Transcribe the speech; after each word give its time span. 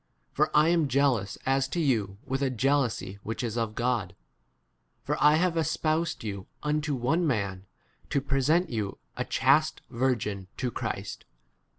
For 0.33 0.49
I 0.57 0.69
am 0.69 0.87
jealous 0.87 1.37
as 1.45 1.67
to 1.67 1.79
you 1.79 2.17
with 2.25 2.41
a 2.41 2.49
jealousy 2.49 3.19
[whijh 3.23 3.43
is] 3.43 3.55
of 3.55 3.75
God; 3.75 4.15
for 5.03 5.15
I 5.23 5.35
have 5.35 5.53
espousad 5.55 6.23
you 6.23 6.47
unto 6.63 6.95
one 6.95 7.27
man, 7.27 7.67
to 8.09 8.19
present 8.19 8.71
[you] 8.71 8.97
a 9.15 9.23
chaste 9.25 9.83
virgin 9.91 10.47
to 10.57 10.71
3 10.71 10.75
Christ. 10.75 11.25